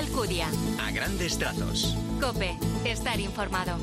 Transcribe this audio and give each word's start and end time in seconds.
Alcudia. 0.00 0.48
A 0.80 0.90
grandes 0.90 1.36
trazos. 1.38 1.94
Cope, 2.20 2.56
estar 2.84 3.20
informado. 3.20 3.76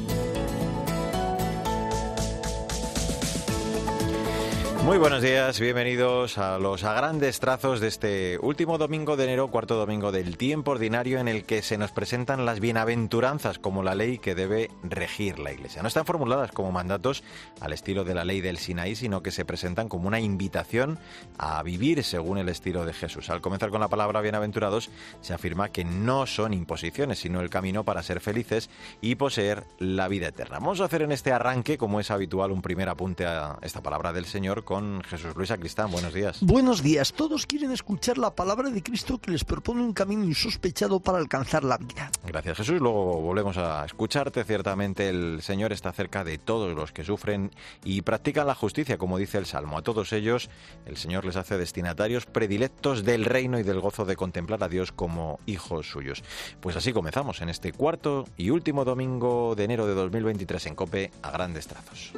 Muy 4.88 5.00
buenos 5.00 5.22
días, 5.22 5.60
bienvenidos 5.60 6.38
a 6.38 6.60
los 6.60 6.82
grandes 6.82 7.42
trazos 7.42 7.82
de 7.82 7.90
este 7.90 8.40
último 8.42 8.78
domingo 8.78 9.18
de 9.18 9.26
enero, 9.26 9.50
cuarto 9.50 9.76
domingo 9.76 10.14
del 10.14 10.38
tiempo 10.38 10.72
ordinario 10.72 11.20
en 11.20 11.28
el 11.28 11.44
que 11.44 11.62
se 11.62 11.78
nos 11.78 11.92
presentan 11.92 12.46
las 12.46 12.62
bienaventuranzas 12.62 13.60
como 13.60 13.84
la 13.84 13.96
ley 13.96 14.18
que 14.18 14.34
debe 14.34 14.72
regir 14.84 15.40
la 15.40 15.52
Iglesia. 15.52 15.82
No 15.82 15.90
están 15.90 16.06
formuladas 16.06 16.54
como 16.54 16.72
mandatos 16.72 17.22
al 17.60 17.74
estilo 17.74 18.06
de 18.06 18.16
la 18.16 18.24
ley 18.24 18.40
del 18.40 18.60
Sinaí, 18.60 18.96
sino 18.96 19.22
que 19.22 19.32
se 19.32 19.44
presentan 19.44 19.90
como 19.90 20.08
una 20.08 20.22
invitación 20.22 21.00
a 21.38 21.62
vivir 21.64 22.06
según 22.06 22.38
el 22.38 22.48
estilo 22.48 22.86
de 22.86 22.94
Jesús. 22.94 23.30
Al 23.30 23.42
comenzar 23.42 23.72
con 23.72 23.82
la 23.82 23.90
palabra 23.90 24.22
bienaventurados, 24.22 24.90
se 25.20 25.34
afirma 25.34 25.68
que 25.68 25.84
no 25.84 26.26
son 26.28 26.54
imposiciones, 26.54 27.20
sino 27.20 27.42
el 27.42 27.50
camino 27.50 27.84
para 27.84 28.04
ser 28.04 28.22
felices 28.22 28.70
y 29.02 29.16
poseer 29.16 29.66
la 29.80 30.08
vida 30.08 30.30
eterna. 30.30 30.60
Vamos 30.60 30.80
a 30.80 30.86
hacer 30.86 31.02
en 31.02 31.12
este 31.12 31.34
arranque, 31.34 31.78
como 31.78 32.00
es 32.00 32.10
habitual, 32.10 32.54
un 32.54 32.62
primer 32.62 32.88
apunte 32.88 33.26
a 33.26 33.60
esta 33.62 33.84
palabra 33.84 34.14
del 34.14 34.26
Señor 34.26 34.64
con 34.64 34.77
Jesús 35.04 35.36
Luis 35.36 35.52
Acristán. 35.52 35.92
Buenos 35.92 36.14
días. 36.14 36.40
Buenos 36.42 36.84
días. 36.84 37.14
Todos 37.14 37.46
quieren 37.46 37.72
escuchar 37.72 38.18
la 38.18 38.36
palabra 38.36 38.70
de 38.70 38.84
Cristo 38.84 39.20
que 39.20 39.32
les 39.32 39.44
propone 39.44 39.82
un 39.82 39.94
camino 39.94 40.24
insospechado 40.24 41.00
para 41.00 41.18
alcanzar 41.18 41.64
la 41.64 41.78
vida. 41.78 42.12
Gracias 42.26 42.58
Jesús. 42.58 42.80
Luego 42.80 43.22
volvemos 43.22 43.58
a 43.58 43.86
escucharte. 43.86 44.44
Ciertamente 44.44 45.10
el 45.10 45.42
Señor 45.42 45.74
está 45.74 45.92
cerca 45.92 46.24
de 46.24 46.38
todos 46.38 46.76
los 46.76 46.92
que 46.92 47.04
sufren 47.04 47.52
y 47.84 48.02
practican 48.02 48.48
la 48.48 48.56
justicia, 48.56 48.98
como 48.98 49.18
dice 49.18 49.38
el 49.38 49.46
Salmo. 49.46 49.78
A 49.78 49.82
todos 49.82 50.14
ellos 50.14 50.50
el 50.86 50.98
Señor 50.98 51.26
les 51.26 51.36
hace 51.36 51.58
destinatarios 51.58 52.26
predilectos 52.26 53.04
del 53.04 53.26
reino 53.26 53.60
y 53.60 53.64
del 53.64 53.80
gozo 53.80 54.06
de 54.06 54.16
contemplar 54.16 54.64
a 54.64 54.70
Dios 54.70 54.92
como 54.92 55.40
hijos 55.46 55.90
suyos. 55.90 56.24
Pues 56.60 56.76
así 56.76 56.94
comenzamos 56.94 57.42
en 57.42 57.50
este 57.50 57.74
cuarto 57.74 58.26
y 58.38 58.50
último 58.50 58.86
domingo 58.86 59.56
de 59.56 59.64
enero 59.64 59.88
de 59.88 59.94
2023 59.94 60.66
en 60.68 60.76
Cope 60.76 61.12
a 61.22 61.32
grandes 61.32 61.68
trazos. 61.68 62.14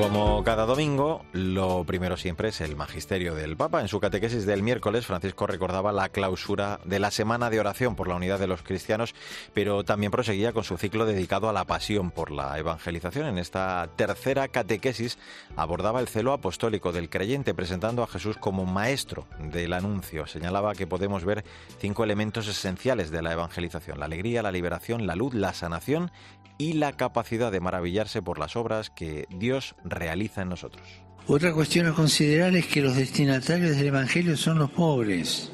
Como 0.00 0.42
cada 0.44 0.64
domingo, 0.64 1.26
lo 1.34 1.84
primero 1.84 2.16
siempre 2.16 2.48
es 2.48 2.62
el 2.62 2.74
magisterio 2.74 3.34
del 3.34 3.58
Papa. 3.58 3.82
En 3.82 3.88
su 3.88 4.00
catequesis 4.00 4.46
del 4.46 4.62
miércoles, 4.62 5.04
Francisco 5.04 5.46
recordaba 5.46 5.92
la 5.92 6.08
clausura 6.08 6.80
de 6.86 6.98
la 6.98 7.10
semana 7.10 7.50
de 7.50 7.60
oración 7.60 7.96
por 7.96 8.08
la 8.08 8.14
unidad 8.14 8.38
de 8.38 8.46
los 8.46 8.62
cristianos, 8.62 9.14
pero 9.52 9.84
también 9.84 10.10
proseguía 10.10 10.54
con 10.54 10.64
su 10.64 10.78
ciclo 10.78 11.04
dedicado 11.04 11.50
a 11.50 11.52
la 11.52 11.66
pasión 11.66 12.12
por 12.12 12.30
la 12.30 12.58
evangelización. 12.58 13.26
En 13.26 13.36
esta 13.36 13.90
tercera 13.94 14.48
catequesis 14.48 15.18
abordaba 15.54 16.00
el 16.00 16.08
celo 16.08 16.32
apostólico 16.32 16.92
del 16.92 17.10
creyente, 17.10 17.52
presentando 17.52 18.02
a 18.02 18.06
Jesús 18.06 18.38
como 18.38 18.64
maestro 18.64 19.26
del 19.38 19.74
anuncio. 19.74 20.26
Señalaba 20.26 20.74
que 20.74 20.86
podemos 20.86 21.26
ver 21.26 21.44
cinco 21.78 22.04
elementos 22.04 22.48
esenciales 22.48 23.10
de 23.10 23.20
la 23.20 23.34
evangelización: 23.34 23.98
la 24.00 24.06
alegría, 24.06 24.42
la 24.42 24.50
liberación, 24.50 25.06
la 25.06 25.14
luz, 25.14 25.34
la 25.34 25.52
sanación 25.52 26.10
y 26.56 26.74
la 26.74 26.92
capacidad 26.92 27.50
de 27.50 27.60
maravillarse 27.60 28.20
por 28.20 28.38
las 28.38 28.54
obras 28.54 28.90
que 28.90 29.26
Dios 29.30 29.74
realiza 29.90 30.42
en 30.42 30.48
nosotros. 30.48 30.86
Otra 31.26 31.52
cuestión 31.52 31.86
a 31.86 31.92
considerar 31.92 32.56
es 32.56 32.66
que 32.66 32.80
los 32.80 32.96
destinatarios 32.96 33.76
del 33.76 33.86
Evangelio 33.86 34.36
son 34.36 34.58
los 34.58 34.70
pobres. 34.70 35.50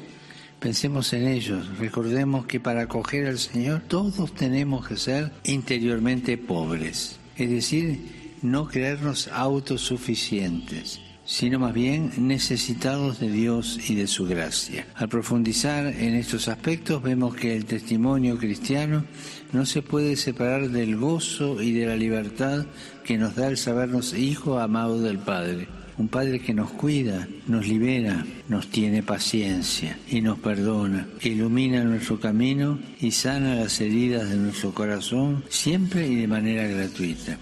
Pensemos 0.59 1.13
en 1.13 1.27
ellos, 1.27 1.77
recordemos 1.77 2.45
que 2.45 2.59
para 2.59 2.83
acoger 2.83 3.27
al 3.27 3.37
Señor 3.37 3.81
todos 3.87 4.33
tenemos 4.33 4.87
que 4.87 4.97
ser 4.97 5.31
interiormente 5.43 6.37
pobres, 6.37 7.19
es 7.35 7.49
decir, 7.49 8.37
no 8.41 8.67
creernos 8.67 9.27
autosuficientes 9.27 10.99
sino 11.27 11.59
más 11.59 11.73
bien 11.73 12.11
necesitados 12.17 13.19
de 13.19 13.29
Dios 13.29 13.89
y 13.89 13.95
de 13.95 14.07
su 14.07 14.25
gracia. 14.25 14.87
Al 14.95 15.09
profundizar 15.09 15.85
en 15.85 16.15
estos 16.15 16.47
aspectos 16.47 17.03
vemos 17.03 17.35
que 17.35 17.55
el 17.55 17.65
testimonio 17.65 18.37
cristiano 18.37 19.03
no 19.51 19.65
se 19.65 19.81
puede 19.81 20.15
separar 20.15 20.69
del 20.69 20.95
gozo 20.95 21.61
y 21.61 21.73
de 21.73 21.85
la 21.85 21.97
libertad 21.97 22.65
que 23.03 23.17
nos 23.17 23.35
da 23.35 23.49
el 23.49 23.57
sabernos 23.57 24.13
hijo 24.13 24.57
amado 24.57 25.01
del 25.01 25.19
Padre. 25.19 25.67
Un 25.97 26.07
Padre 26.07 26.39
que 26.39 26.53
nos 26.53 26.71
cuida, 26.71 27.27
nos 27.47 27.67
libera, 27.67 28.25
nos 28.47 28.69
tiene 28.69 29.03
paciencia 29.03 29.97
y 30.07 30.21
nos 30.21 30.39
perdona, 30.39 31.07
ilumina 31.21 31.83
nuestro 31.83 32.19
camino 32.19 32.79
y 33.01 33.11
sana 33.11 33.55
las 33.55 33.81
heridas 33.81 34.29
de 34.29 34.37
nuestro 34.37 34.73
corazón 34.73 35.43
siempre 35.49 36.07
y 36.07 36.15
de 36.15 36.27
manera 36.27 36.67
gratuita. 36.67 37.37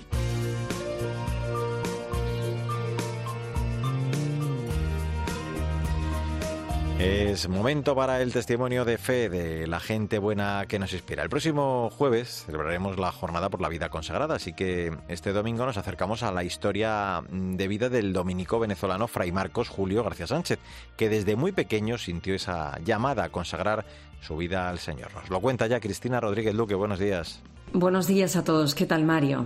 Es 7.05 7.47
momento 7.47 7.95
para 7.95 8.19
el 8.23 8.33
testimonio 8.33 8.83
de 8.83 8.97
fe 8.97 9.29
de 9.29 9.67
la 9.67 9.79
gente 9.79 10.17
buena 10.17 10.65
que 10.67 10.79
nos 10.79 10.91
inspira. 10.91 11.21
El 11.21 11.29
próximo 11.29 11.91
jueves 11.95 12.45
celebraremos 12.47 12.97
la 12.97 13.11
jornada 13.11 13.49
por 13.49 13.61
la 13.61 13.69
vida 13.69 13.89
consagrada, 13.89 14.35
así 14.35 14.53
que 14.53 14.91
este 15.07 15.31
domingo 15.31 15.67
nos 15.67 15.77
acercamos 15.77 16.23
a 16.23 16.31
la 16.31 16.43
historia 16.43 17.21
de 17.29 17.67
vida 17.67 17.89
del 17.89 18.11
dominico 18.11 18.57
venezolano 18.57 19.07
Fray 19.07 19.31
Marcos 19.31 19.69
Julio 19.69 20.03
García 20.03 20.25
Sánchez, 20.25 20.57
que 20.97 21.07
desde 21.07 21.35
muy 21.35 21.51
pequeño 21.51 21.99
sintió 21.99 22.33
esa 22.33 22.79
llamada 22.79 23.25
a 23.25 23.29
consagrar 23.29 23.85
su 24.21 24.35
vida 24.35 24.67
al 24.67 24.79
Señor. 24.79 25.13
Nos 25.13 25.29
lo 25.29 25.39
cuenta 25.41 25.67
ya 25.67 25.79
Cristina 25.79 26.19
Rodríguez 26.19 26.55
Luque. 26.55 26.73
Buenos 26.73 26.97
días. 26.97 27.39
Buenos 27.71 28.07
días 28.07 28.35
a 28.35 28.43
todos. 28.43 28.73
¿Qué 28.73 28.87
tal, 28.87 29.03
Mario? 29.03 29.45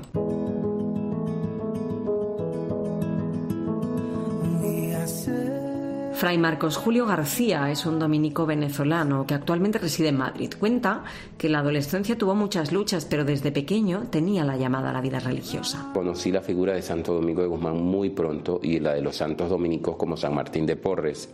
Fray 6.19 6.37
Marcos 6.37 6.75
Julio 6.75 7.05
García 7.05 7.71
es 7.71 7.85
un 7.85 7.97
dominico 7.97 8.45
venezolano 8.45 9.25
que 9.25 9.35
actualmente 9.35 9.79
reside 9.79 10.09
en 10.09 10.17
Madrid. 10.17 10.51
Cuenta 10.59 11.05
que 11.37 11.47
en 11.47 11.53
la 11.53 11.59
adolescencia 11.59 12.17
tuvo 12.17 12.35
muchas 12.35 12.73
luchas, 12.73 13.05
pero 13.05 13.23
desde 13.23 13.53
pequeño 13.53 14.03
tenía 14.09 14.43
la 14.43 14.57
llamada 14.57 14.89
a 14.89 14.93
la 14.93 14.99
vida 14.99 15.21
religiosa. 15.21 15.91
Conocí 15.93 16.29
la 16.29 16.41
figura 16.41 16.73
de 16.73 16.81
Santo 16.81 17.13
Domingo 17.13 17.41
de 17.41 17.47
Guzmán 17.47 17.81
muy 17.81 18.09
pronto 18.09 18.59
y 18.61 18.81
la 18.81 18.95
de 18.95 19.01
los 19.01 19.15
santos 19.15 19.49
dominicos 19.49 19.95
como 19.95 20.17
San 20.17 20.35
Martín 20.35 20.65
de 20.65 20.75
Porres. 20.75 21.29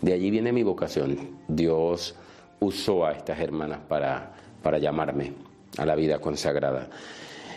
De 0.00 0.12
allí 0.12 0.28
viene 0.28 0.52
mi 0.52 0.64
vocación. 0.64 1.16
Dios 1.46 2.16
usó 2.58 3.06
a 3.06 3.12
estas 3.12 3.38
hermanas 3.38 3.78
para, 3.86 4.32
para 4.60 4.78
llamarme 4.78 5.34
a 5.78 5.86
la 5.86 5.94
vida 5.94 6.18
consagrada. 6.18 6.90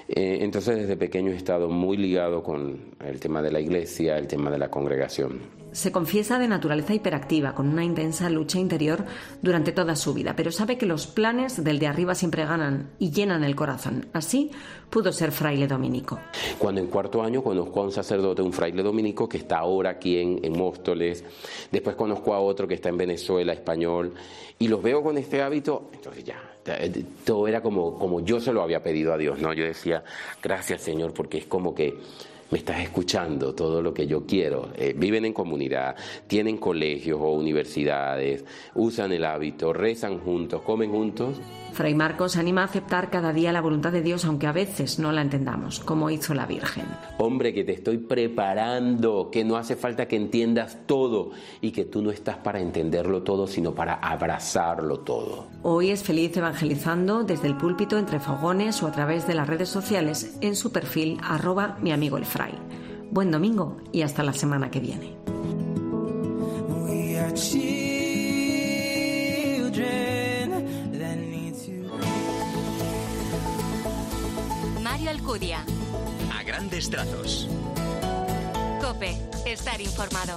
Eh, 0.08 0.38
entonces 0.42 0.78
desde 0.78 0.98
pequeño 0.98 1.32
he 1.32 1.36
estado 1.36 1.68
muy 1.68 1.98
ligado 1.98 2.44
con 2.44 2.94
el 3.04 3.20
tema 3.20 3.42
de 3.42 3.52
la 3.52 3.60
iglesia, 3.60 4.20
el 4.20 4.28
tema 4.28 4.52
de 4.52 4.60
la 4.60 4.70
congregación. 4.70 5.63
Se 5.74 5.92
confiesa 5.92 6.40
de 6.40 6.48
naturaleza 6.48 6.94
hiperactiva, 6.94 7.54
con 7.54 7.68
una 7.68 7.84
intensa 7.84 8.30
lucha 8.30 8.60
interior 8.60 9.04
durante 9.42 9.72
toda 9.72 9.96
su 9.96 10.14
vida, 10.14 10.36
pero 10.36 10.52
sabe 10.52 10.78
que 10.78 10.86
los 10.86 11.08
planes 11.08 11.64
del 11.64 11.80
de 11.80 11.88
arriba 11.88 12.16
siempre 12.16 12.46
ganan 12.46 12.92
y 13.00 13.12
llenan 13.12 13.44
el 13.44 13.56
corazón. 13.56 14.08
Así 14.14 14.52
pudo 14.90 15.12
ser 15.12 15.32
fraile 15.32 15.68
dominico. 15.68 16.20
Cuando 16.58 16.80
en 16.80 16.88
cuarto 16.88 17.22
año 17.22 17.44
conozco 17.44 17.82
a 17.82 17.84
un 17.84 17.92
sacerdote, 17.92 18.42
un 18.42 18.54
fraile 18.54 18.84
dominico 18.84 19.28
que 19.28 19.38
está 19.38 19.58
ahora 19.58 19.90
aquí 19.90 20.20
en, 20.20 20.40
en 20.44 20.58
Móstoles, 20.58 21.26
después 21.72 21.96
conozco 21.96 22.34
a 22.34 22.40
otro 22.40 22.68
que 22.68 22.76
está 22.76 22.90
en 22.90 22.98
Venezuela, 22.98 23.54
español, 23.54 24.14
y 24.60 24.68
los 24.68 24.82
veo 24.82 25.02
con 25.02 25.18
este 25.18 25.42
hábito, 25.42 25.90
entonces 25.94 26.24
ya, 26.24 26.40
todo 27.26 27.48
era 27.48 27.62
como, 27.62 27.98
como 27.98 28.22
yo 28.22 28.40
se 28.40 28.54
lo 28.54 28.62
había 28.62 28.82
pedido 28.82 29.14
a 29.14 29.18
Dios, 29.18 29.40
¿no? 29.40 29.54
Yo 29.54 29.64
decía, 29.64 30.04
gracias 30.42 30.82
Señor, 30.82 31.14
porque 31.14 31.40
es 31.40 31.46
como 31.46 31.74
que 31.74 31.98
me 32.52 32.58
estás 32.58 32.82
escuchando 32.82 33.54
todo 33.54 33.82
lo 33.82 33.94
que 33.94 34.08
yo 34.08 34.26
quiero. 34.26 34.70
Eh, 34.76 34.94
viven 34.96 35.26
en 35.26 35.34
comunidad, 35.34 35.96
tienen 36.28 36.58
colegios 36.58 37.20
o 37.22 37.32
universidades, 37.32 38.46
usan 38.76 39.12
el 39.12 39.26
hábito, 39.26 39.74
rezan 39.74 40.20
juntos, 40.20 40.62
comen 40.62 40.92
juntos 40.92 41.40
Fray 41.74 41.96
Marcos 41.96 42.38
anima 42.38 42.62
a 42.62 42.66
aceptar 42.66 43.10
cada 43.10 43.34
día 43.34 43.52
la 43.52 43.62
voluntad 43.62 43.92
de 43.92 44.02
Dios, 44.02 44.26
aunque 44.26 44.48
a 44.48 44.52
veces 44.52 45.00
no 45.00 45.12
la 45.12 45.22
entendamos, 45.22 45.80
como 45.80 46.10
hizo 46.10 46.34
la 46.34 46.46
Virgen. 46.46 46.86
Hombre, 47.18 47.54
que 47.54 47.64
te 47.64 47.74
estoy 47.74 47.98
preparando, 47.98 49.30
que 49.32 49.44
no 49.44 49.58
hace 49.58 49.76
falta 49.76 50.08
que 50.08 50.16
entiendas 50.16 50.78
todo 50.86 51.32
y 51.62 51.72
que 51.72 51.86
tú 51.86 52.02
no 52.02 52.12
estás 52.12 52.38
para 52.38 52.60
entenderlo 52.60 53.24
todo, 53.24 53.48
sino 53.48 53.74
para 53.74 53.96
abrazarlo 53.96 55.00
todo. 55.00 55.48
Hoy 55.64 55.90
es 55.90 56.04
feliz 56.04 56.38
evangelizando 56.38 57.24
desde 57.24 57.48
el 57.48 57.58
púlpito 57.58 57.98
entre 57.98 58.20
fogones 58.20 58.84
o 58.84 58.88
a 58.88 58.92
través 58.92 59.26
de 59.28 59.34
las 59.34 59.48
redes 59.48 59.70
sociales 59.70 60.38
en 60.42 60.56
su 60.56 60.72
perfil 60.72 61.20
arroba 61.24 61.78
mi 61.82 61.92
amigo 61.92 62.18
el 62.18 62.26
Fray. 62.26 62.54
Buen 63.12 63.32
domingo 63.32 63.78
y 63.92 64.04
hasta 64.04 64.24
la 64.24 64.34
semana 64.34 64.70
que 64.70 64.80
viene. 64.80 65.16
Alcudia. 75.08 75.64
A 76.34 76.44
grandes 76.44 76.90
trazos. 76.90 77.48
Cope, 78.82 79.18
estar 79.46 79.80
informado. 79.82 80.36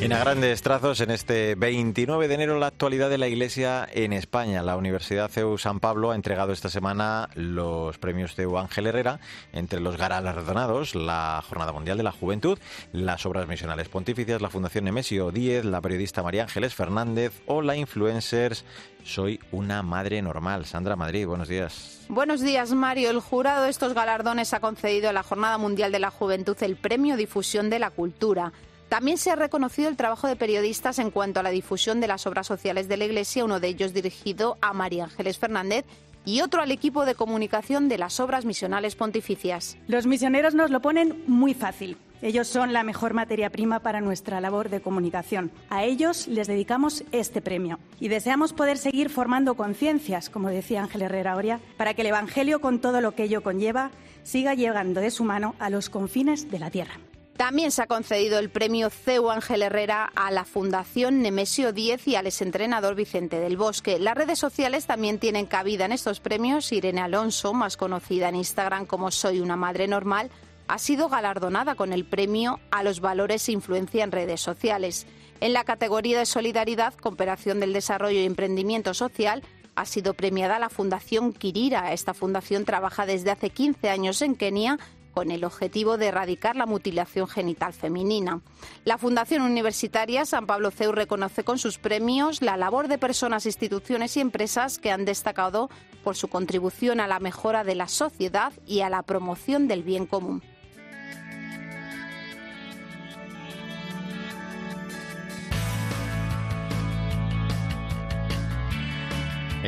En 0.00 0.12
a 0.12 0.20
grandes 0.20 0.62
trazos, 0.62 1.00
en 1.00 1.10
este 1.10 1.56
29 1.56 2.28
de 2.28 2.34
enero, 2.34 2.56
la 2.60 2.68
actualidad 2.68 3.10
de 3.10 3.18
la 3.18 3.26
Iglesia 3.26 3.86
en 3.92 4.12
España. 4.12 4.62
La 4.62 4.76
Universidad 4.76 5.28
CEU 5.28 5.58
San 5.58 5.80
Pablo 5.80 6.12
ha 6.12 6.14
entregado 6.14 6.52
esta 6.52 6.68
semana 6.68 7.28
los 7.34 7.98
premios 7.98 8.36
CEU 8.36 8.58
Ángel 8.58 8.86
Herrera, 8.86 9.18
entre 9.52 9.80
los 9.80 9.96
galardonados, 9.96 10.94
la 10.94 11.42
Jornada 11.46 11.72
Mundial 11.72 11.96
de 11.96 12.04
la 12.04 12.12
Juventud, 12.12 12.60
las 12.92 13.26
Obras 13.26 13.48
Misionales 13.48 13.88
Pontificias, 13.88 14.40
la 14.40 14.50
Fundación 14.50 14.84
Nemesio 14.84 15.32
Díez, 15.32 15.64
la 15.64 15.80
periodista 15.80 16.22
María 16.22 16.44
Ángeles 16.44 16.76
Fernández 16.76 17.42
o 17.46 17.60
la 17.60 17.74
influencers 17.76 18.64
Soy 19.02 19.40
una 19.50 19.82
madre 19.82 20.22
normal. 20.22 20.64
Sandra 20.64 20.94
Madrid, 20.94 21.26
buenos 21.26 21.48
días. 21.48 22.04
Buenos 22.08 22.40
días, 22.40 22.72
Mario. 22.72 23.10
El 23.10 23.20
jurado 23.20 23.64
de 23.64 23.70
estos 23.70 23.94
galardones 23.94 24.54
ha 24.54 24.60
concedido 24.60 25.08
a 25.08 25.12
la 25.12 25.22
Jornada 25.22 25.58
Mundial 25.58 25.90
de 25.90 25.98
la 25.98 26.10
Juventud 26.10 26.56
el 26.60 26.76
Premio 26.76 27.16
Difusión 27.16 27.68
de 27.68 27.78
la 27.80 27.90
Cultura. 27.90 28.52
También 28.88 29.18
se 29.18 29.30
ha 29.30 29.36
reconocido 29.36 29.88
el 29.88 29.96
trabajo 29.96 30.28
de 30.28 30.36
periodistas 30.36 30.98
en 30.98 31.10
cuanto 31.10 31.40
a 31.40 31.42
la 31.42 31.50
difusión 31.50 32.00
de 32.00 32.08
las 32.08 32.26
obras 32.26 32.46
sociales 32.46 32.88
de 32.88 32.96
la 32.96 33.04
Iglesia, 33.04 33.44
uno 33.44 33.60
de 33.60 33.68
ellos 33.68 33.92
dirigido 33.92 34.56
a 34.62 34.72
María 34.72 35.04
Ángeles 35.04 35.38
Fernández 35.38 35.84
y 36.24 36.40
otro 36.40 36.62
al 36.62 36.70
equipo 36.70 37.04
de 37.04 37.14
comunicación 37.14 37.88
de 37.88 37.98
las 37.98 38.18
obras 38.20 38.44
misionales 38.44 38.96
pontificias. 38.96 39.76
Los 39.86 40.06
misioneros 40.06 40.54
nos 40.54 40.70
lo 40.70 40.80
ponen 40.80 41.22
muy 41.26 41.54
fácil. 41.54 41.96
Ellos 42.20 42.48
son 42.48 42.72
la 42.72 42.82
mejor 42.82 43.14
materia 43.14 43.48
prima 43.50 43.78
para 43.78 44.00
nuestra 44.00 44.40
labor 44.40 44.70
de 44.70 44.80
comunicación. 44.80 45.52
A 45.70 45.84
ellos 45.84 46.26
les 46.26 46.48
dedicamos 46.48 47.04
este 47.12 47.40
premio 47.40 47.78
y 48.00 48.08
deseamos 48.08 48.52
poder 48.52 48.76
seguir 48.76 49.08
formando 49.08 49.54
conciencias, 49.54 50.28
como 50.28 50.48
decía 50.48 50.82
Ángel 50.82 51.02
Herrera 51.02 51.36
Oria, 51.36 51.60
para 51.76 51.94
que 51.94 52.02
el 52.02 52.08
Evangelio, 52.08 52.60
con 52.60 52.80
todo 52.80 53.00
lo 53.00 53.14
que 53.14 53.24
ello 53.24 53.42
conlleva, 53.42 53.90
siga 54.24 54.54
llegando 54.54 55.00
de 55.00 55.10
su 55.10 55.24
mano 55.24 55.54
a 55.58 55.70
los 55.70 55.90
confines 55.90 56.50
de 56.50 56.58
la 56.58 56.70
tierra. 56.70 56.98
También 57.38 57.70
se 57.70 57.82
ha 57.82 57.86
concedido 57.86 58.40
el 58.40 58.50
premio 58.50 58.90
CEU 58.90 59.30
Ángel 59.30 59.62
Herrera 59.62 60.10
a 60.16 60.32
la 60.32 60.44
Fundación 60.44 61.22
Nemesio 61.22 61.72
10 61.72 62.08
y 62.08 62.16
al 62.16 62.26
exentrenador 62.26 62.96
Vicente 62.96 63.38
del 63.38 63.56
Bosque. 63.56 64.00
Las 64.00 64.16
redes 64.16 64.40
sociales 64.40 64.86
también 64.86 65.20
tienen 65.20 65.46
cabida 65.46 65.84
en 65.84 65.92
estos 65.92 66.18
premios. 66.18 66.72
Irene 66.72 67.00
Alonso, 67.00 67.54
más 67.54 67.76
conocida 67.76 68.28
en 68.28 68.34
Instagram 68.34 68.86
como 68.86 69.12
Soy 69.12 69.38
una 69.38 69.54
Madre 69.54 69.86
Normal, 69.86 70.32
ha 70.66 70.78
sido 70.78 71.08
galardonada 71.08 71.76
con 71.76 71.92
el 71.92 72.04
premio 72.04 72.58
a 72.72 72.82
los 72.82 72.98
valores 72.98 73.48
e 73.48 73.52
influencia 73.52 74.02
en 74.02 74.10
redes 74.10 74.40
sociales. 74.40 75.06
En 75.40 75.52
la 75.52 75.62
categoría 75.62 76.18
de 76.18 76.26
solidaridad, 76.26 76.94
cooperación 76.94 77.60
del 77.60 77.72
desarrollo 77.72 78.18
y 78.18 78.26
emprendimiento 78.26 78.94
social, 78.94 79.44
ha 79.76 79.84
sido 79.84 80.14
premiada 80.14 80.58
la 80.58 80.70
Fundación 80.70 81.32
Kirira. 81.32 81.92
Esta 81.92 82.14
fundación 82.14 82.64
trabaja 82.64 83.06
desde 83.06 83.30
hace 83.30 83.50
15 83.50 83.90
años 83.90 84.22
en 84.22 84.34
Kenia 84.34 84.76
con 85.18 85.32
el 85.32 85.42
objetivo 85.42 85.98
de 85.98 86.06
erradicar 86.06 86.54
la 86.54 86.64
mutilación 86.64 87.26
genital 87.26 87.72
femenina. 87.72 88.40
La 88.84 88.98
Fundación 88.98 89.42
Universitaria 89.42 90.24
San 90.24 90.46
Pablo 90.46 90.70
CEU 90.70 90.92
reconoce 90.92 91.42
con 91.42 91.58
sus 91.58 91.78
premios 91.78 92.40
la 92.40 92.56
labor 92.56 92.86
de 92.86 92.98
personas, 92.98 93.44
instituciones 93.44 94.16
y 94.16 94.20
empresas 94.20 94.78
que 94.78 94.92
han 94.92 95.04
destacado 95.04 95.70
por 96.04 96.14
su 96.14 96.28
contribución 96.28 97.00
a 97.00 97.08
la 97.08 97.18
mejora 97.18 97.64
de 97.64 97.74
la 97.74 97.88
sociedad 97.88 98.52
y 98.64 98.82
a 98.82 98.90
la 98.90 99.02
promoción 99.02 99.66
del 99.66 99.82
bien 99.82 100.06
común. 100.06 100.40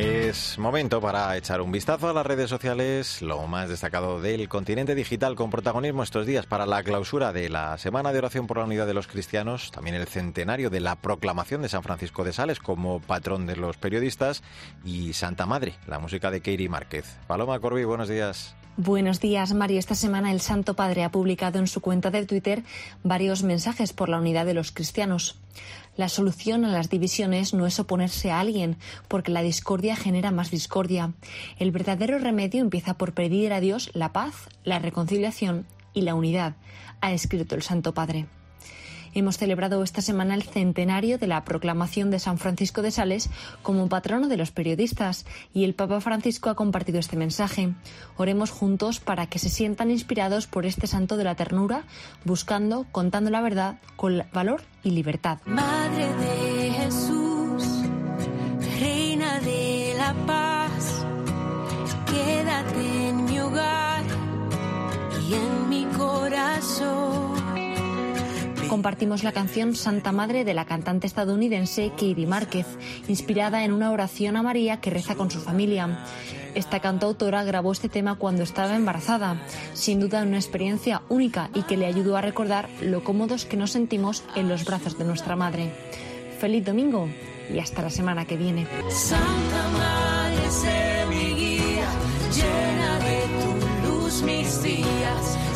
Es 0.01 0.59
momento 0.59 0.99
para 1.03 1.37
echar 1.37 1.61
un 1.61 1.73
vistazo 1.73 2.09
a 2.09 2.15
las 2.15 2.25
redes 2.25 2.49
sociales, 2.49 3.21
lo 3.21 3.47
más 3.47 3.69
destacado 3.69 4.19
del 4.19 4.49
continente 4.49 4.95
digital 4.95 5.37
con 5.37 5.51
protagonismo 5.51 6.03
estos 6.03 6.25
días 6.25 6.47
para 6.47 6.65
la 6.65 6.83
clausura 6.83 7.35
de 7.35 7.51
la 7.51 7.77
Semana 7.77 8.11
de 8.11 8.19
Oración 8.19 8.47
por 8.47 8.57
la 8.57 8.65
Unidad 8.65 8.87
de 8.87 8.95
los 8.95 9.09
Cristianos, 9.09 9.71
también 9.71 9.97
el 9.97 10.07
centenario 10.07 10.71
de 10.71 10.81
la 10.81 10.97
proclamación 10.97 11.61
de 11.61 11.69
San 11.69 11.83
Francisco 11.83 12.25
de 12.25 12.33
Sales 12.33 12.61
como 12.61 13.01
patrón 13.01 13.45
de 13.45 13.57
los 13.57 13.77
periodistas 13.77 14.43
y 14.87 15.13
Santa 15.13 15.45
Madre, 15.45 15.75
la 15.87 15.99
música 15.99 16.31
de 16.31 16.41
Katie 16.41 16.71
Márquez. 16.71 17.19
Paloma 17.27 17.61
Corbi, 17.61 17.85
buenos 17.85 18.09
días. 18.09 18.57
Buenos 18.83 19.21
días, 19.21 19.53
Mario. 19.53 19.79
Esta 19.79 19.95
semana 19.95 20.33
el 20.33 20.41
Santo 20.41 20.73
Padre 20.73 21.05
ha 21.05 21.11
publicado 21.11 21.59
en 21.59 21.67
su 21.67 21.83
cuenta 21.83 22.11
de 22.11 22.25
Twitter 22.25 22.63
varios 23.03 23.43
mensajes 23.43 23.93
por 23.93 24.09
la 24.09 24.19
unidad 24.19 24.47
de 24.47 24.55
los 24.55 24.73
cristianos. 24.73 25.39
La 25.99 26.09
solución 26.09 26.65
a 26.65 26.73
las 26.73 26.89
divisiones 26.89 27.53
no 27.53 27.67
es 27.67 27.79
oponerse 27.79 28.31
a 28.31 28.41
alguien, 28.41 28.79
porque 29.07 29.33
la 29.33 29.43
discordia 29.43 29.97
genera 29.97 30.31
más 30.31 30.51
discordia. 30.51 31.13
El 31.59 31.73
verdadero 31.73 32.19
remedio 32.19 32.63
empieza 32.63 32.95
por 32.95 33.13
pedir 33.13 33.53
a 33.53 33.61
Dios 33.61 33.91
la 33.93 34.15
paz, 34.15 34.49
la 34.65 34.79
reconciliación 34.79 35.67
y 35.93 36.01
la 36.01 36.15
unidad, 36.15 36.55
ha 37.03 37.13
escrito 37.13 37.57
el 37.57 37.63
Santo 37.63 37.93
Padre. 37.93 38.29
Hemos 39.13 39.39
celebrado 39.39 39.83
esta 39.83 40.03
semana 40.03 40.35
el 40.35 40.43
centenario 40.43 41.19
de 41.19 41.27
la 41.27 41.45
proclamación 41.45 42.11
de 42.11 42.19
San 42.19 42.39
Francisco 42.39 42.83
de 42.83 42.91
Sales 42.91 43.29
como 43.63 43.89
patrono 43.89 44.29
de 44.29 44.37
los 44.37 44.53
periodistas 44.53 45.27
y 45.53 45.65
el 45.65 45.75
Papa 45.75 46.01
Francisco 46.01 46.51
ha 46.51 46.55
compartido 46.55 46.99
este 46.99 47.17
mensaje. 47.17 47.75
Oremos 48.17 48.51
juntos 48.51 49.01
para 49.01 49.27
que 49.27 49.39
se 49.39 49.49
sientan 49.49 49.91
inspirados 49.91 50.47
por 50.47 50.65
este 50.65 50.87
santo 50.87 51.17
de 51.17 51.25
la 51.25 51.35
ternura, 51.35 51.85
buscando, 52.25 52.87
contando 52.93 53.31
la 53.31 53.41
verdad 53.41 53.79
con 53.97 54.23
valor 54.33 54.63
y 54.83 54.91
libertad. 54.91 55.39
Madre 55.45 56.07
de 56.15 56.71
Jesús, 56.73 57.20
compartimos 68.81 69.25
la 69.25 69.33
canción 69.33 69.77
Santa 69.77 70.11
Madre 70.11 70.43
de 70.43 70.55
la 70.55 70.65
cantante 70.65 71.07
estadounidense 71.07 71.91
Katie 71.91 72.27
Márquez, 72.27 72.65
inspirada 73.09 73.63
en 73.63 73.75
una 73.75 73.91
oración 73.91 74.39
a 74.39 74.43
María 74.43 74.81
que 74.81 74.89
reza 74.89 75.17
con 75.17 75.31
su 75.31 75.39
familia. 75.39 76.03
Esta 76.55 76.81
cantautora 76.81 77.45
grabó 77.45 77.73
este 77.73 77.91
tema 77.91 78.15
cuando 78.15 78.43
estaba 78.43 78.75
embarazada, 78.75 79.37
sin 79.75 80.01
duda 80.01 80.23
una 80.23 80.39
experiencia 80.39 81.03
única 81.11 81.51
y 81.53 81.65
que 81.65 81.77
le 81.77 81.85
ayudó 81.85 82.17
a 82.17 82.23
recordar 82.23 82.71
lo 82.81 83.05
cómodos 83.05 83.45
que 83.45 83.59
nos 83.59 83.73
sentimos 83.73 84.25
en 84.35 84.49
los 84.49 84.65
brazos 84.65 84.97
de 84.97 85.05
nuestra 85.05 85.37
madre. 85.37 85.75
Feliz 86.39 86.65
domingo 86.65 87.07
y 87.53 87.59
hasta 87.59 87.83
la 87.83 87.91
semana 87.91 88.25
que 88.25 88.39
viene. 88.39 88.67
Santa 88.89 89.69
Madre, 89.75 91.07
mi 91.11 91.35
guía, 91.35 91.89
llena 92.35 92.99
de 93.01 93.21
tu 93.43 94.01
luz 94.01 94.23
mis 94.23 94.63
días. 94.63 95.50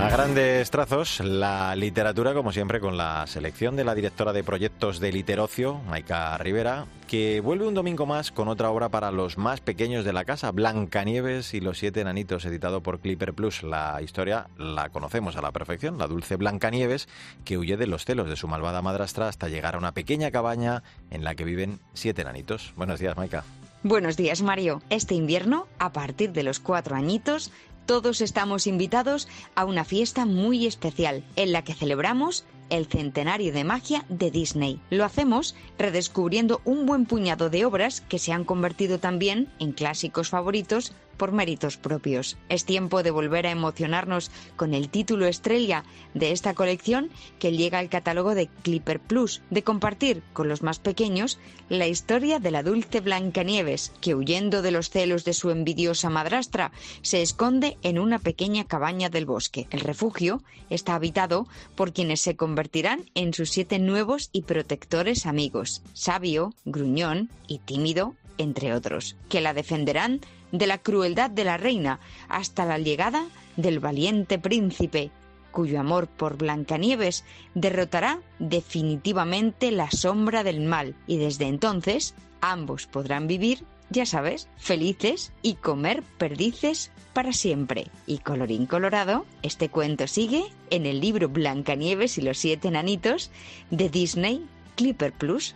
A 0.00 0.10
grandes 0.10 0.70
trazos, 0.70 1.18
la 1.18 1.74
literatura, 1.74 2.32
como 2.32 2.52
siempre, 2.52 2.78
con 2.78 2.96
la 2.96 3.26
selección 3.26 3.74
de 3.74 3.82
la 3.82 3.96
directora 3.96 4.32
de 4.32 4.44
proyectos 4.44 5.00
de 5.00 5.10
Literocio, 5.10 5.80
Maika 5.88 6.38
Rivera, 6.38 6.86
que 7.08 7.40
vuelve 7.40 7.66
un 7.66 7.74
domingo 7.74 8.06
más 8.06 8.30
con 8.30 8.46
otra 8.46 8.70
obra 8.70 8.90
para 8.90 9.10
los 9.10 9.38
más 9.38 9.60
pequeños 9.60 10.04
de 10.04 10.12
la 10.12 10.24
casa, 10.24 10.52
Blancanieves 10.52 11.52
y 11.52 11.60
los 11.60 11.78
siete 11.78 12.00
enanitos, 12.00 12.44
editado 12.44 12.80
por 12.80 13.00
Clipper 13.00 13.34
Plus. 13.34 13.64
La 13.64 14.00
historia 14.00 14.46
la 14.56 14.88
conocemos 14.90 15.36
a 15.36 15.42
la 15.42 15.50
perfección, 15.50 15.98
la 15.98 16.06
dulce 16.06 16.36
Blancanieves, 16.36 17.08
que 17.44 17.58
huye 17.58 17.76
de 17.76 17.88
los 17.88 18.04
celos 18.04 18.28
de 18.28 18.36
su 18.36 18.46
malvada 18.46 18.82
madrastra 18.82 19.26
hasta 19.26 19.48
llegar 19.48 19.74
a 19.74 19.78
una 19.78 19.94
pequeña 19.94 20.30
cabaña 20.30 20.84
en 21.10 21.24
la 21.24 21.34
que 21.34 21.44
viven 21.44 21.80
siete 21.92 22.22
enanitos. 22.22 22.72
Buenos 22.76 23.00
días, 23.00 23.16
Maika. 23.16 23.42
Buenos 23.84 24.16
días, 24.16 24.42
Mario. 24.42 24.82
Este 24.90 25.14
invierno, 25.14 25.68
a 25.78 25.92
partir 25.92 26.32
de 26.32 26.42
los 26.42 26.58
cuatro 26.58 26.96
añitos, 26.96 27.52
todos 27.88 28.20
estamos 28.20 28.66
invitados 28.66 29.28
a 29.54 29.64
una 29.64 29.82
fiesta 29.82 30.26
muy 30.26 30.66
especial 30.66 31.24
en 31.36 31.52
la 31.52 31.64
que 31.64 31.72
celebramos 31.72 32.44
el 32.68 32.84
centenario 32.84 33.50
de 33.50 33.64
magia 33.64 34.04
de 34.10 34.30
Disney. 34.30 34.78
Lo 34.90 35.06
hacemos 35.06 35.56
redescubriendo 35.78 36.60
un 36.66 36.84
buen 36.84 37.06
puñado 37.06 37.48
de 37.48 37.64
obras 37.64 38.02
que 38.02 38.18
se 38.18 38.30
han 38.30 38.44
convertido 38.44 38.98
también 38.98 39.50
en 39.58 39.72
clásicos 39.72 40.28
favoritos 40.28 40.92
por 41.18 41.32
méritos 41.32 41.76
propios. 41.76 42.38
Es 42.48 42.64
tiempo 42.64 43.02
de 43.02 43.10
volver 43.10 43.46
a 43.46 43.50
emocionarnos 43.50 44.30
con 44.56 44.72
el 44.72 44.88
título 44.88 45.26
estrella 45.26 45.84
de 46.14 46.32
esta 46.32 46.54
colección 46.54 47.10
que 47.38 47.52
llega 47.52 47.78
al 47.78 47.90
catálogo 47.90 48.34
de 48.34 48.48
Clipper 48.62 49.00
Plus, 49.00 49.42
de 49.50 49.62
compartir 49.62 50.22
con 50.32 50.48
los 50.48 50.62
más 50.62 50.78
pequeños 50.78 51.38
la 51.68 51.86
historia 51.86 52.38
de 52.38 52.50
la 52.50 52.62
dulce 52.62 53.00
Blancanieves, 53.00 53.92
que 54.00 54.14
huyendo 54.14 54.62
de 54.62 54.70
los 54.70 54.88
celos 54.88 55.24
de 55.24 55.34
su 55.34 55.50
envidiosa 55.50 56.08
madrastra, 56.08 56.72
se 57.02 57.20
esconde 57.20 57.76
en 57.82 57.98
una 57.98 58.18
pequeña 58.18 58.64
cabaña 58.64 59.10
del 59.10 59.26
bosque. 59.26 59.66
El 59.70 59.80
refugio 59.80 60.42
está 60.70 60.94
habitado 60.94 61.46
por 61.74 61.92
quienes 61.92 62.20
se 62.20 62.36
convertirán 62.36 63.10
en 63.14 63.34
sus 63.34 63.50
siete 63.50 63.78
nuevos 63.78 64.30
y 64.32 64.42
protectores 64.42 65.26
amigos, 65.26 65.82
sabio, 65.92 66.54
gruñón 66.64 67.28
y 67.48 67.58
tímido, 67.58 68.14
entre 68.38 68.72
otros, 68.72 69.16
que 69.28 69.40
la 69.40 69.52
defenderán 69.52 70.20
de 70.52 70.66
la 70.66 70.78
crueldad 70.78 71.30
de 71.30 71.44
la 71.44 71.56
reina 71.56 72.00
hasta 72.28 72.64
la 72.64 72.78
llegada 72.78 73.26
del 73.56 73.80
valiente 73.80 74.38
príncipe, 74.38 75.10
cuyo 75.50 75.80
amor 75.80 76.06
por 76.06 76.36
Blancanieves 76.36 77.24
derrotará 77.54 78.20
definitivamente 78.38 79.70
la 79.70 79.90
sombra 79.90 80.44
del 80.44 80.60
mal 80.60 80.94
y 81.06 81.18
desde 81.18 81.46
entonces 81.46 82.14
ambos 82.40 82.86
podrán 82.86 83.26
vivir 83.26 83.64
ya 83.90 84.06
sabes, 84.06 84.48
felices 84.56 85.32
y 85.42 85.54
comer 85.54 86.02
perdices 86.18 86.90
para 87.12 87.32
siempre. 87.32 87.86
Y 88.06 88.18
colorín 88.18 88.66
colorado, 88.66 89.24
este 89.42 89.68
cuento 89.68 90.06
sigue 90.06 90.44
en 90.70 90.86
el 90.86 91.00
libro 91.00 91.28
Blancanieves 91.28 92.18
y 92.18 92.22
los 92.22 92.38
siete 92.38 92.68
enanitos 92.68 93.30
de 93.70 93.88
Disney 93.88 94.44
Clipper 94.76 95.12
Plus. 95.12 95.54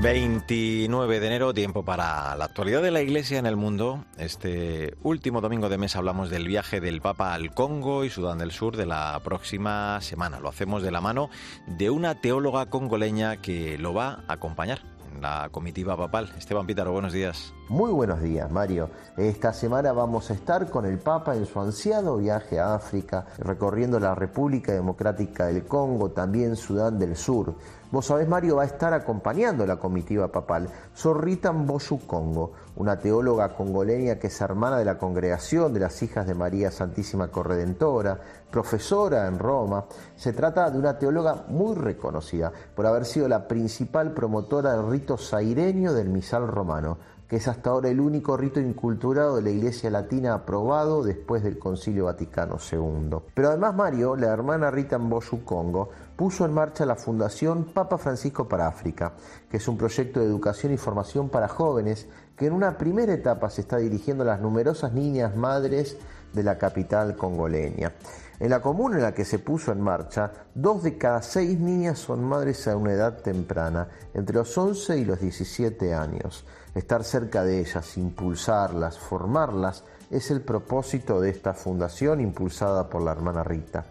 ...29 0.00 1.18
de 1.18 1.26
enero, 1.26 1.52
tiempo 1.52 1.84
para 1.84 2.36
la 2.36 2.44
actualidad 2.44 2.82
de 2.82 2.92
la 2.92 3.02
Iglesia 3.02 3.36
en 3.40 3.46
el 3.46 3.56
mundo. 3.56 4.04
Este 4.16 4.94
último 5.02 5.40
domingo 5.40 5.68
de 5.68 5.76
mes 5.76 5.96
hablamos 5.96 6.30
del 6.30 6.46
viaje 6.46 6.80
del 6.80 7.00
Papa 7.00 7.34
al 7.34 7.52
Congo 7.52 8.04
y 8.04 8.10
Sudán 8.10 8.38
del 8.38 8.52
Sur 8.52 8.76
de 8.76 8.86
la 8.86 9.20
próxima 9.24 10.00
semana. 10.00 10.38
Lo 10.38 10.50
hacemos 10.50 10.84
de 10.84 10.92
la 10.92 11.00
mano 11.00 11.30
de 11.66 11.90
una 11.90 12.20
teóloga 12.20 12.66
congoleña 12.66 13.38
que 13.38 13.76
lo 13.76 13.92
va 13.92 14.22
a 14.28 14.34
acompañar 14.34 14.97
la 15.20 15.48
comitiva 15.50 15.96
papal. 15.96 16.32
Esteban 16.36 16.66
Pítaro, 16.66 16.92
buenos 16.92 17.12
días. 17.12 17.52
Muy 17.68 17.90
buenos 17.90 18.22
días, 18.22 18.50
Mario. 18.50 18.88
Esta 19.16 19.52
semana 19.52 19.92
vamos 19.92 20.30
a 20.30 20.34
estar 20.34 20.70
con 20.70 20.86
el 20.86 20.98
Papa 20.98 21.36
en 21.36 21.44
su 21.44 21.60
ansiado 21.60 22.16
viaje 22.16 22.58
a 22.58 22.74
África, 22.74 23.26
recorriendo 23.38 24.00
la 24.00 24.14
República 24.14 24.72
Democrática 24.72 25.46
del 25.46 25.66
Congo, 25.66 26.10
también 26.10 26.56
Sudán 26.56 26.98
del 26.98 27.16
Sur. 27.16 27.54
Vos 27.90 28.06
sabés, 28.06 28.28
Mario 28.28 28.56
va 28.56 28.64
a 28.64 28.66
estar 28.66 28.92
acompañando 28.92 29.64
la 29.64 29.76
comitiva 29.76 30.28
papal 30.28 30.68
Sorrita 30.92 31.52
Mbosu 31.52 32.06
Congo, 32.06 32.52
una 32.76 32.98
teóloga 32.98 33.54
congoleña 33.54 34.18
que 34.18 34.26
es 34.26 34.40
hermana 34.42 34.78
de 34.78 34.84
la 34.84 34.98
congregación 34.98 35.72
de 35.72 35.80
las 35.80 36.02
hijas 36.02 36.26
de 36.26 36.34
María 36.34 36.70
Santísima 36.70 37.28
Corredentora, 37.28 38.20
profesora 38.50 39.26
en 39.26 39.38
Roma. 39.38 39.84
Se 40.16 40.32
trata 40.32 40.70
de 40.70 40.78
una 40.78 40.98
teóloga 40.98 41.44
muy 41.48 41.74
reconocida 41.74 42.52
por 42.74 42.86
haber 42.86 43.04
sido 43.04 43.28
la 43.28 43.46
principal 43.46 44.12
promotora 44.12 44.72
del 44.72 44.90
rito 44.90 45.16
saireño 45.16 45.92
del 45.92 46.08
misal 46.08 46.48
romano 46.48 46.98
que 47.28 47.36
es 47.36 47.46
hasta 47.46 47.70
ahora 47.70 47.90
el 47.90 48.00
único 48.00 48.36
rito 48.38 48.58
inculturado 48.58 49.36
de 49.36 49.42
la 49.42 49.50
Iglesia 49.50 49.90
Latina 49.90 50.32
aprobado 50.32 51.02
después 51.02 51.42
del 51.42 51.58
Concilio 51.58 52.06
Vaticano 52.06 52.56
II. 52.72 53.18
Pero 53.34 53.48
además 53.48 53.74
Mario, 53.74 54.16
la 54.16 54.28
hermana 54.28 54.70
Rita 54.70 54.98
Mboshu 54.98 55.44
Congo, 55.44 55.90
puso 56.16 56.46
en 56.46 56.54
marcha 56.54 56.86
la 56.86 56.96
Fundación 56.96 57.64
Papa 57.64 57.98
Francisco 57.98 58.48
para 58.48 58.66
África, 58.66 59.12
que 59.50 59.58
es 59.58 59.68
un 59.68 59.76
proyecto 59.76 60.20
de 60.20 60.26
educación 60.26 60.72
y 60.72 60.78
formación 60.78 61.28
para 61.28 61.48
jóvenes 61.48 62.08
que 62.34 62.46
en 62.46 62.54
una 62.54 62.78
primera 62.78 63.12
etapa 63.12 63.50
se 63.50 63.60
está 63.60 63.76
dirigiendo 63.76 64.24
a 64.24 64.28
las 64.28 64.40
numerosas 64.40 64.94
niñas 64.94 65.36
madres 65.36 65.98
de 66.32 66.42
la 66.42 66.56
capital 66.56 67.14
congoleña. 67.14 67.92
En 68.40 68.50
la 68.50 68.60
comuna 68.60 68.96
en 68.96 69.02
la 69.02 69.14
que 69.14 69.24
se 69.24 69.40
puso 69.40 69.72
en 69.72 69.80
marcha, 69.80 70.30
dos 70.54 70.84
de 70.84 70.96
cada 70.96 71.22
seis 71.22 71.58
niñas 71.58 71.98
son 71.98 72.22
madres 72.22 72.68
a 72.68 72.76
una 72.76 72.92
edad 72.92 73.20
temprana, 73.20 73.88
entre 74.14 74.36
los 74.36 74.56
11 74.56 74.98
y 74.98 75.04
los 75.04 75.20
17 75.20 75.92
años. 75.92 76.44
Estar 76.72 77.02
cerca 77.02 77.42
de 77.42 77.58
ellas, 77.58 77.96
impulsarlas, 77.96 78.96
formarlas, 78.96 79.82
es 80.10 80.30
el 80.30 80.40
propósito 80.40 81.20
de 81.20 81.30
esta 81.30 81.52
fundación 81.52 82.20
impulsada 82.20 82.88
por 82.88 83.02
la 83.02 83.10
hermana 83.10 83.42
Rita. 83.42 83.84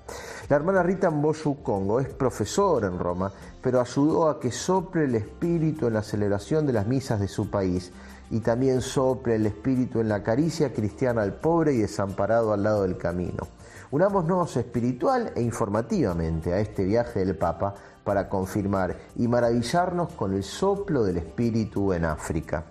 La 0.48 0.56
hermana 0.56 0.82
Rita 0.82 1.12
Mboshu 1.12 1.62
Congo 1.62 2.00
es 2.00 2.08
profesora 2.08 2.88
en 2.88 2.98
Roma, 2.98 3.32
pero 3.62 3.82
ayudó 3.82 4.30
a 4.30 4.40
que 4.40 4.52
sople 4.52 5.04
el 5.04 5.16
espíritu 5.16 5.88
en 5.88 5.94
la 5.94 6.04
celebración 6.04 6.66
de 6.66 6.74
las 6.74 6.88
misas 6.88 7.20
de 7.20 7.28
su 7.28 7.50
país 7.50 7.92
y 8.32 8.40
también 8.40 8.82
sople 8.82 9.36
el 9.36 9.46
espíritu 9.46 10.00
en 10.00 10.08
la 10.08 10.24
caricia 10.24 10.74
cristiana 10.74 11.22
al 11.22 11.34
pobre 11.34 11.74
y 11.74 11.80
desamparado 11.80 12.54
al 12.54 12.64
lado 12.64 12.84
del 12.84 12.98
camino. 12.98 13.57
Unámonos 13.90 14.58
espiritual 14.58 15.32
e 15.36 15.42
informativamente 15.42 16.54
a 16.54 16.60
este 16.60 16.84
viaje 16.84 17.20
del 17.20 17.38
Papa 17.38 17.74
para 18.04 18.28
confirmar 18.28 18.98
y 19.16 19.28
maravillarnos 19.28 20.14
con 20.14 20.34
el 20.34 20.44
soplo 20.44 21.04
del 21.04 21.18
Espíritu 21.18 21.94
en 21.94 22.06
África. 22.06 22.66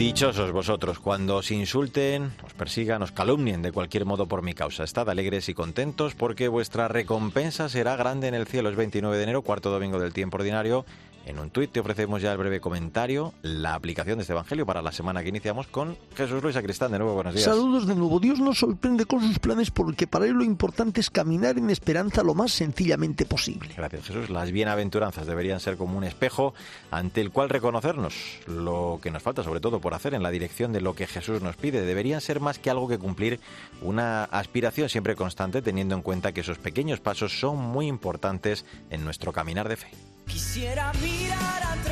Dichosos 0.00 0.50
vosotros 0.50 0.98
cuando 0.98 1.36
os 1.36 1.50
insulten, 1.50 2.32
os 2.42 2.54
persigan, 2.54 3.02
os 3.02 3.12
calumnien 3.12 3.60
de 3.60 3.70
cualquier 3.70 4.06
modo 4.06 4.26
por 4.26 4.40
mi 4.40 4.54
causa. 4.54 4.82
Estad 4.82 5.10
alegres 5.10 5.50
y 5.50 5.54
contentos 5.54 6.14
porque 6.14 6.48
vuestra 6.48 6.88
recompensa 6.88 7.68
será 7.68 7.96
grande 7.96 8.26
en 8.28 8.34
el 8.34 8.46
cielo. 8.46 8.70
Es 8.70 8.76
29 8.76 9.18
de 9.18 9.22
enero, 9.24 9.42
cuarto 9.42 9.70
domingo 9.70 9.98
del 9.98 10.14
tiempo 10.14 10.38
ordinario. 10.38 10.86
En 11.30 11.38
un 11.38 11.50
tuit 11.50 11.70
te 11.70 11.78
ofrecemos 11.78 12.20
ya 12.20 12.32
el 12.32 12.38
breve 12.38 12.60
comentario, 12.60 13.32
la 13.42 13.74
aplicación 13.74 14.18
de 14.18 14.22
este 14.22 14.32
Evangelio 14.32 14.66
para 14.66 14.82
la 14.82 14.90
semana 14.90 15.22
que 15.22 15.28
iniciamos 15.28 15.68
con 15.68 15.96
Jesús 16.16 16.42
Luis 16.42 16.56
Acristán. 16.56 16.90
De 16.90 16.98
nuevo, 16.98 17.14
buenos 17.14 17.34
días. 17.34 17.44
Saludos 17.44 17.86
de 17.86 17.94
nuevo. 17.94 18.18
Dios 18.18 18.40
nos 18.40 18.58
sorprende 18.58 19.04
con 19.04 19.20
sus 19.20 19.38
planes 19.38 19.70
porque 19.70 20.08
para 20.08 20.24
Él 20.24 20.32
lo 20.32 20.42
importante 20.42 21.00
es 21.00 21.08
caminar 21.08 21.56
en 21.56 21.70
esperanza 21.70 22.24
lo 22.24 22.34
más 22.34 22.50
sencillamente 22.50 23.26
posible. 23.26 23.74
Gracias, 23.76 24.08
Jesús. 24.08 24.28
Las 24.28 24.50
bienaventuranzas 24.50 25.24
deberían 25.24 25.60
ser 25.60 25.76
como 25.76 25.96
un 25.96 26.02
espejo 26.02 26.52
ante 26.90 27.20
el 27.20 27.30
cual 27.30 27.48
reconocernos 27.48 28.40
lo 28.48 28.98
que 29.00 29.12
nos 29.12 29.22
falta, 29.22 29.44
sobre 29.44 29.60
todo 29.60 29.80
por 29.80 29.94
hacer 29.94 30.14
en 30.14 30.24
la 30.24 30.32
dirección 30.32 30.72
de 30.72 30.80
lo 30.80 30.96
que 30.96 31.06
Jesús 31.06 31.42
nos 31.42 31.54
pide. 31.54 31.82
Deberían 31.82 32.20
ser 32.20 32.40
más 32.40 32.58
que 32.58 32.70
algo 32.70 32.88
que 32.88 32.98
cumplir 32.98 33.38
una 33.82 34.24
aspiración 34.24 34.88
siempre 34.88 35.14
constante, 35.14 35.62
teniendo 35.62 35.94
en 35.94 36.02
cuenta 36.02 36.32
que 36.32 36.40
esos 36.40 36.58
pequeños 36.58 36.98
pasos 36.98 37.38
son 37.38 37.56
muy 37.56 37.86
importantes 37.86 38.64
en 38.90 39.04
nuestro 39.04 39.32
caminar 39.32 39.68
de 39.68 39.76
fe. 39.76 40.09
Quisiera 40.30 40.92
mirar 41.02 41.62
atrás 41.72 41.89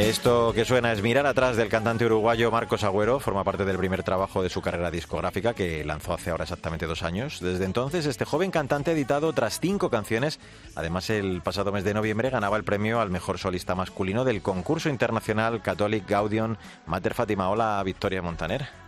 Esto 0.00 0.52
que 0.54 0.64
suena 0.64 0.92
es 0.92 1.02
mirar 1.02 1.26
atrás 1.26 1.58
del 1.58 1.68
cantante 1.68 2.06
uruguayo 2.06 2.50
Marcos 2.50 2.84
Agüero, 2.84 3.20
forma 3.20 3.44
parte 3.44 3.66
del 3.66 3.76
primer 3.76 4.02
trabajo 4.02 4.42
de 4.42 4.48
su 4.48 4.62
carrera 4.62 4.90
discográfica 4.90 5.52
que 5.52 5.84
lanzó 5.84 6.14
hace 6.14 6.30
ahora 6.30 6.44
exactamente 6.44 6.86
dos 6.86 7.02
años. 7.02 7.38
Desde 7.40 7.66
entonces, 7.66 8.06
este 8.06 8.24
joven 8.24 8.50
cantante 8.50 8.90
ha 8.90 8.94
editado 8.94 9.28
otras 9.28 9.60
cinco 9.60 9.90
canciones. 9.90 10.40
Además, 10.74 11.10
el 11.10 11.42
pasado 11.42 11.70
mes 11.70 11.84
de 11.84 11.92
noviembre 11.92 12.30
ganaba 12.30 12.56
el 12.56 12.64
premio 12.64 12.98
al 12.98 13.10
mejor 13.10 13.38
solista 13.38 13.74
masculino 13.74 14.24
del 14.24 14.40
concurso 14.40 14.88
internacional 14.88 15.60
Catholic 15.60 16.08
Gaudium 16.08 16.56
Mater 16.86 17.12
Fátima. 17.12 17.50
Hola, 17.50 17.82
Victoria 17.84 18.22
Montaner. 18.22 18.79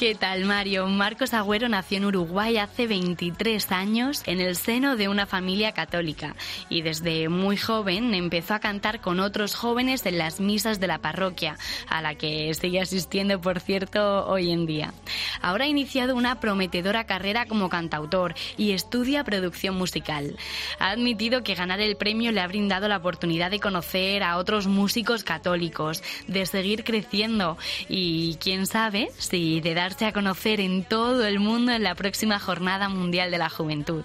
¿Qué 0.00 0.14
tal, 0.14 0.46
Mario? 0.46 0.86
Marcos 0.86 1.34
Agüero 1.34 1.68
nació 1.68 1.98
en 1.98 2.06
Uruguay 2.06 2.56
hace 2.56 2.86
23 2.86 3.70
años 3.70 4.22
en 4.24 4.40
el 4.40 4.56
seno 4.56 4.96
de 4.96 5.08
una 5.08 5.26
familia 5.26 5.72
católica 5.72 6.36
y 6.70 6.80
desde 6.80 7.28
muy 7.28 7.58
joven 7.58 8.14
empezó 8.14 8.54
a 8.54 8.60
cantar 8.60 9.02
con 9.02 9.20
otros 9.20 9.54
jóvenes 9.54 10.06
en 10.06 10.16
las 10.16 10.40
misas 10.40 10.80
de 10.80 10.86
la 10.86 11.00
parroquia, 11.00 11.58
a 11.86 12.00
la 12.00 12.14
que 12.14 12.54
sigue 12.54 12.80
asistiendo, 12.80 13.42
por 13.42 13.60
cierto, 13.60 14.26
hoy 14.26 14.50
en 14.52 14.64
día. 14.64 14.94
Ahora 15.42 15.66
ha 15.66 15.68
iniciado 15.68 16.16
una 16.16 16.40
prometedora 16.40 17.04
carrera 17.04 17.44
como 17.44 17.68
cantautor 17.68 18.34
y 18.56 18.72
estudia 18.72 19.22
producción 19.22 19.76
musical. 19.76 20.38
Ha 20.78 20.92
admitido 20.92 21.42
que 21.42 21.54
ganar 21.54 21.78
el 21.78 21.98
premio 21.98 22.32
le 22.32 22.40
ha 22.40 22.48
brindado 22.48 22.88
la 22.88 22.96
oportunidad 22.96 23.50
de 23.50 23.60
conocer 23.60 24.22
a 24.22 24.38
otros 24.38 24.66
músicos 24.66 25.24
católicos, 25.24 26.02
de 26.26 26.46
seguir 26.46 26.84
creciendo 26.84 27.58
y 27.86 28.36
quién 28.36 28.66
sabe 28.66 29.10
si 29.18 29.60
de 29.60 29.74
dar 29.74 29.89
a 30.00 30.12
conocer 30.12 30.60
en 30.60 30.84
todo 30.84 31.26
el 31.26 31.40
mundo 31.40 31.72
en 31.72 31.82
la 31.82 31.94
próxima 31.94 32.38
Jornada 32.38 32.88
Mundial 32.88 33.30
de 33.30 33.38
la 33.38 33.50
Juventud. 33.50 34.02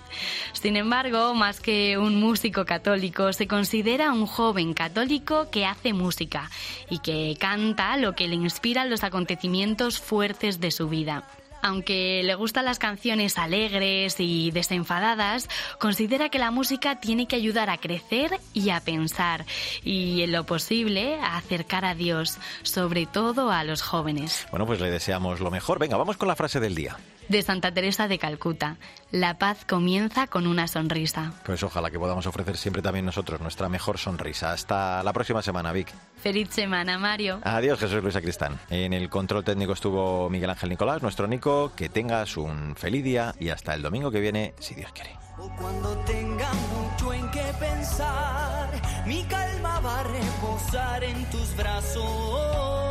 Sin 0.54 0.75
embargo, 0.75 1.34
más 1.34 1.62
que 1.62 1.98
un 1.98 2.20
músico 2.20 2.65
católico, 2.65 3.32
se 3.32 3.48
considera 3.48 4.12
un 4.12 4.25
joven 4.25 4.74
católico 4.74 5.50
que 5.51 5.65
hace 5.65 5.94
música 5.94 6.50
y 6.89 7.00
que 7.00 7.38
canta 7.39 7.96
lo 7.98 8.13
que 8.13 8.27
le 8.27 8.36
inspiran 8.36 8.89
los 8.89 9.04
acontecimientos 9.04 10.00
fuertes 10.00 10.60
de 10.60 10.72
su 10.72 10.89
vida. 10.89 11.24
Aunque 11.65 12.22
le 12.24 12.36
gustan 12.36 12.65
las 12.65 12.77
canciones 12.77 13.39
alegres 13.39 14.19
y 14.19 14.51
desenfadadas, 14.51 15.50
considera 15.79 16.29
que 16.29 16.38
la 16.38 16.51
música 16.51 17.00
tiene 17.00 17.25
que 17.27 17.36
ayudar 17.36 17.72
a 17.72 17.79
crecer 17.79 18.39
y 18.53 18.69
a 18.69 18.81
pensar, 18.81 19.48
y 19.84 20.22
en 20.22 20.31
lo 20.31 20.45
posible 20.45 21.15
a 21.15 21.38
acercar 21.38 21.84
a 21.84 21.95
Dios, 21.95 22.38
sobre 22.62 23.07
todo 23.07 23.50
a 23.50 23.63
los 23.63 23.81
jóvenes. 23.81 24.48
Bueno, 24.51 24.67
pues 24.67 24.79
le 24.79 24.91
deseamos 24.91 25.39
lo 25.39 25.50
mejor. 25.50 25.79
Venga, 25.79 25.98
vamos 25.98 26.17
con 26.17 26.27
la 26.27 26.36
frase 26.36 26.60
del 26.60 26.75
día. 26.75 26.98
De 27.29 27.41
Santa 27.41 27.74
Teresa 27.74 28.08
de 28.08 28.20
Calcuta, 28.20 28.77
la 29.12 29.38
paz 29.39 29.65
comienza 29.65 30.27
con 30.27 30.46
una 30.46 30.67
sonrisa. 30.67 31.34
Pues 31.44 31.63
ojalá 31.63 31.89
que 31.89 31.98
podamos 31.98 32.27
ofrecer 32.27 32.55
siempre 32.55 32.82
también 32.82 33.05
nosotros 33.05 33.41
nuestra 33.41 33.67
mejor 33.67 33.98
sonrisa. 33.98 34.51
Hasta 34.51 35.01
la 35.01 35.12
próxima 35.12 35.41
semana, 35.41 35.72
Vic. 35.72 35.91
Feliz 36.17 36.50
semana, 36.51 37.00
Mario. 37.00 37.39
Adiós, 37.44 37.79
Jesús 37.79 38.03
Luis 38.03 38.15
Acristán. 38.15 38.60
En 38.70 38.94
el 38.94 39.10
control 39.10 39.44
técnico 39.44 39.74
estuvo 39.74 40.29
Miguel 40.29 40.51
Ángel 40.51 40.70
Nicolás, 40.70 41.01
nuestro 41.01 41.27
Nico. 41.27 41.72
Que 41.75 41.89
tengas 41.89 42.38
un 42.38 42.75
feliz 42.75 43.03
día 43.03 43.34
y 43.39 43.50
hasta 43.50 43.74
el 43.74 43.82
domingo 43.82 44.12
que 44.12 44.20
viene, 44.20 44.53
si 44.60 44.75
Dios 44.75 44.91
quiere. 44.91 45.17
O 45.38 45.50
cuando 45.58 45.96
tenga 46.05 46.51
mucho 46.53 47.13
en 47.13 47.29
qué 47.32 47.46
pensar, 47.60 48.70
mi 49.05 49.24
calma 49.24 49.79
va 49.79 50.00
a 50.00 50.03
reposar 50.03 51.03
en 51.03 51.25
tus 51.25 51.55
brazos. 51.58 52.85